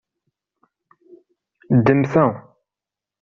Ddem 1.77 2.01
ta. 2.11 2.25